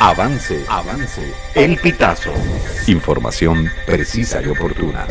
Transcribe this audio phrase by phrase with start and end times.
[0.00, 1.32] Avance, avance.
[1.54, 2.32] El pitazo.
[2.86, 5.06] Información precisa y oportuna.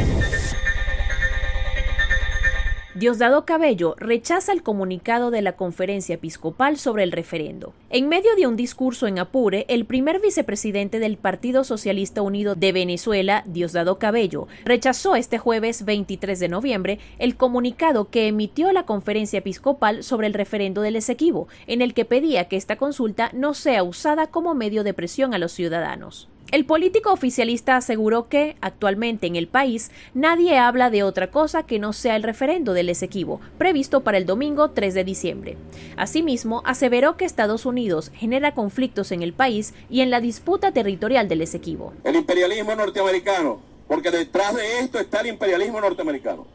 [2.96, 7.74] Diosdado Cabello rechaza el comunicado de la conferencia episcopal sobre el referendo.
[7.90, 12.72] En medio de un discurso en Apure, el primer vicepresidente del Partido Socialista Unido de
[12.72, 19.40] Venezuela, Diosdado Cabello, rechazó este jueves 23 de noviembre el comunicado que emitió la conferencia
[19.40, 23.82] episcopal sobre el referendo del Esequibo, en el que pedía que esta consulta no sea
[23.82, 26.30] usada como medio de presión a los ciudadanos.
[26.54, 31.80] El político oficialista aseguró que, actualmente en el país, nadie habla de otra cosa que
[31.80, 35.58] no sea el referendo del Esequibo, previsto para el domingo 3 de diciembre.
[35.98, 41.28] Asimismo, aseveró que Estados Unidos genera conflictos en el país y en la disputa territorial
[41.28, 41.94] del Esequibo.
[42.04, 46.46] El imperialismo norteamericano, porque detrás de esto está el imperialismo norteamericano.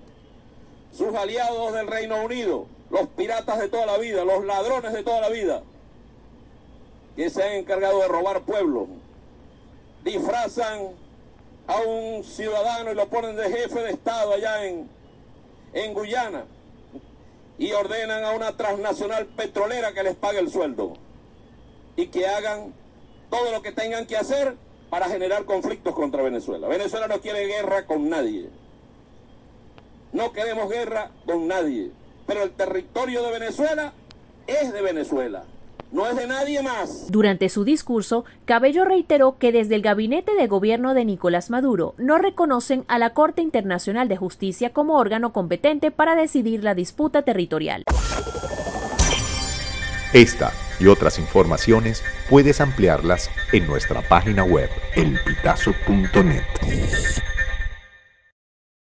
[0.93, 5.23] Sus aliados del Reino Unido, los piratas de toda la vida, los ladrones de toda
[5.23, 5.65] la vida,
[7.17, 8.87] que se han encargado de robar pueblos,
[10.05, 10.91] disfrazan
[11.67, 14.89] a un ciudadano y lo ponen de jefe de Estado allá en,
[15.73, 16.45] en Guyana
[17.59, 20.95] y ordenan a una transnacional petrolera que les pague el sueldo
[21.97, 22.73] y que hagan
[23.31, 24.57] todo lo que tengan que hacer
[24.89, 26.69] para generar conflictos contra Venezuela.
[26.69, 28.49] Venezuela no quiere guerra con nadie.
[30.13, 31.91] No queremos guerra con nadie.
[32.27, 33.93] Pero el territorio de Venezuela
[34.47, 35.45] es de Venezuela
[35.93, 37.11] no es de nadie más.
[37.11, 42.19] Durante su discurso, Cabello reiteró que desde el gabinete de gobierno de Nicolás Maduro no
[42.19, 47.85] reconocen a la Corte Internacional de Justicia como órgano competente para decidir la disputa territorial.
[50.13, 56.45] Esta y otras informaciones puedes ampliarlas en nuestra página web elpitazo.net.